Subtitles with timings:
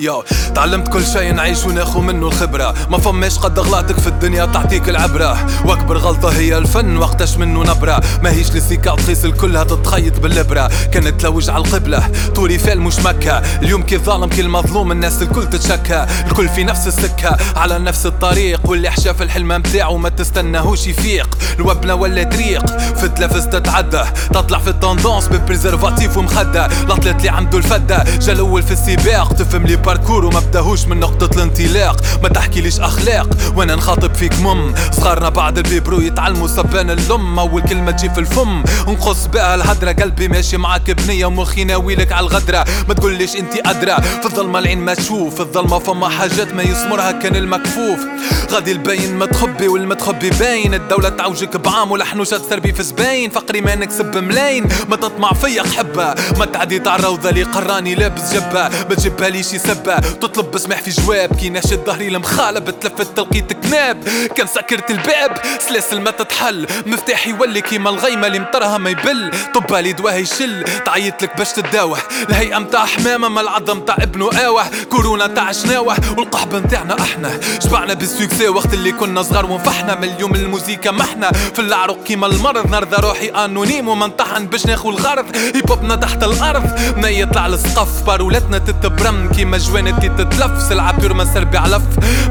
[0.00, 2.74] yo تعلمت كل شي نعيش وناخو منه الخبرة.
[2.90, 5.46] ما فماش قد اغلاطك في الدنيا تعطيك العبرة.
[5.64, 8.00] وأكبر غلطة هي الفن وقتاش منه نبرة.
[8.22, 13.38] ماهيش les cicatrices الكلها تتخيط بالابرة كان تلوج على القبلة tour Eiffel مش مكة.
[13.38, 16.06] اليوم كي الظالم كي المظلوم الناس الكل تتشكى.
[16.26, 18.60] الكل في نفس السكة على نفس الطريق.
[18.64, 21.38] واللي حشا في الحلم متاعه ما تستناهوش يفيق.
[21.58, 26.66] الوبنة ولا طريق في التلفز تتعدى تطلع في ال tendance ب préservatif ومخدة.
[26.66, 29.32] لطلت لي عنده الفدة جا الأول في السباق.
[29.32, 32.00] تفهم le parcours وما بداهوش من نقطة الانطلاق.
[32.22, 34.74] ما تحكيليش أخلاق وأنا نخاطب فيك مم.
[34.92, 37.38] صغارنا بعد البيبرو يتعلموا سبان اللم.
[37.38, 38.62] أول كلمة تجي في الفم.
[38.88, 41.26] نقص بها الهدرة قلبي ماشي معاك بنية.
[41.26, 42.64] ومخي ناويلك على الغدرة.
[42.88, 43.96] ما تقوليش انت أدرى.
[44.20, 45.34] في الظلمة العين ما تشوف.
[45.34, 47.98] في الظلمة فما حاجات ما يسمرها كان المكفوف.
[48.52, 50.74] غادي الباين متخبي والمتخبي باين.
[50.74, 53.30] الدولة تعوجك بعام ولحنوشة تسربي في زباين.
[53.30, 58.34] فقري ما نكسب ملاين ما تطمع فيا حبة ما تعدي تاع الروضة اللي قراني لابس
[58.34, 58.68] جبة.
[58.68, 61.36] ما تجيبها ليش سبة تطلب بسمح في جواب.
[61.36, 64.04] كي ناشد ظهري المخالب تلفت تلقيت كناب.
[64.36, 65.38] كان سكرت الباب
[65.68, 66.66] سلاسل ما تتحل.
[66.86, 69.30] مفتاح يولي كيما الغيمة اللي مطرها ما يبل.
[69.54, 70.64] طبها لي دواه يشل.
[70.86, 75.96] تعيط لك باش تداوح الهيئة متاع حمامة ما العظم تاع ابنه اوح كورونا تاع شناوح
[76.16, 77.40] والقحبة نتاعنا أحنا.
[77.64, 79.94] شبعنا بالسوكسي وقت اللي كنا صغار ونفحنا.
[79.94, 81.32] من اليوم الموسيقى محنا.
[81.32, 82.70] في العروق كيما المرض.
[82.70, 85.36] نرضى روحي أنونيم ومنطحن باش ناخو الغرض.
[85.36, 86.80] هيبوبنا تحت الأرض.
[86.96, 88.02] ما يطلع السقف.
[88.06, 91.82] بارولتنا تتبرم كيما جوانتي تتلف سلعة بيور ما سربي علف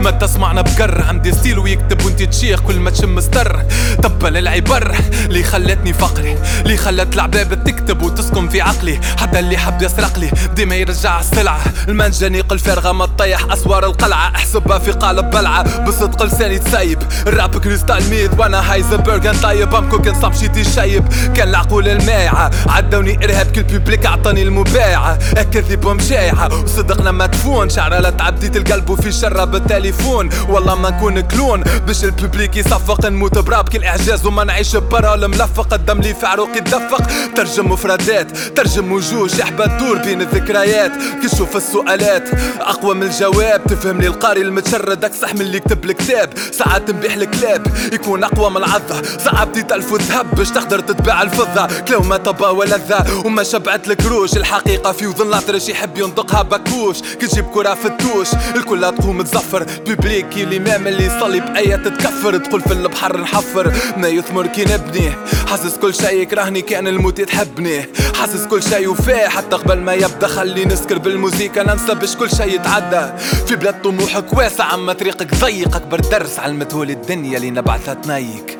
[0.00, 3.62] ما تسمعنا بقر عندي ستيل ويكتب وانت تشيخ كل ما تشم ستر.
[4.02, 6.38] تبا للعبر اللي خلتني فقري.
[6.60, 9.00] اللي خلت العباب تكتب وتسكن في عقلي.
[9.20, 11.60] حتى اللي حب يسرق لي ديما يرجع السلعة.
[11.88, 14.32] المنجنيق الفارغة ما تطيح أسوار القلعة.
[14.36, 17.02] احسبها في قالب بلعة بصدق لساني تسايب.
[17.26, 22.50] الراب كريستال ميد وأنا هايزنبرغ طيب ام كوكن صام شيتي شايب كان العقول المايعة
[22.86, 29.12] عدوني ارهاب كل بيبليك عطاني المبايعة اكذب ومشايعة وصدقنا مدفون شعر لا تعبديت القلب وفي
[29.12, 30.28] شرة بالتليفون.
[30.48, 33.06] والله ما نكون كلون باش الببليك يصفق.
[33.06, 35.14] نموت براب كل إعجاز وما نعيش برا.
[35.14, 37.02] الملفق الدم لي في عروقي يتدفق
[37.36, 40.92] ترجم مفردات ترجم وجوه شحبة تدور بين الذكريات.
[41.24, 42.28] كشوف السؤالات
[42.60, 43.64] أقوى من الجواب.
[43.64, 46.32] تفهمني القاري المتشرد اكسح من اللي كتب الكتاب.
[46.52, 51.66] ساعات نبيح الكلاب يكون أقوى من العضة ساعات بديت الف ذهب باش تقدر تتباع الفضة.
[51.88, 57.26] كلو ما طبا ولذة وما شبعت الكروش الحقيقة في وظن الاطرش يحب ينطقها بكوش كي
[57.26, 58.28] تجيب كرة في التوش.
[58.56, 59.66] الكل تقوم تزفر.
[59.86, 62.36] بيبليك الامام اللي يصلي بآية تتكفر.
[62.36, 63.72] تقول في البحر نحفر.
[63.96, 65.12] ما يثمر كي نبني.
[65.50, 67.86] حاسس كل شي يكرهني كأن الموت يتحبني.
[68.20, 71.64] حاسس كل شي وفاه حتى قبل ما يبدأ خلي نسكر بالموسيقى.
[71.64, 73.18] ننسى باش كل شي يتعدى.
[73.46, 75.76] في بلاد طموحك واسع أما طريقك ضيق.
[75.76, 78.58] أكبر درس علمته الدنيا اللي نبعثها تنيك